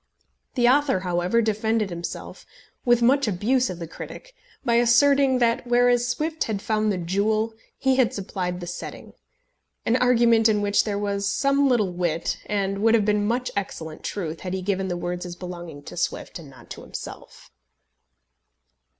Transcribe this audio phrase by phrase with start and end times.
[0.55, 2.43] The author, however, defended himself,
[2.85, 4.33] with much abuse of the critic,
[4.65, 9.13] by asserting, that whereas Swift had found the jewel he had supplied the setting;
[9.85, 14.03] an argument in which there was some little wit, and would have been much excellent
[14.03, 17.51] truth, had he given the words as belonging to Swift and not to himself.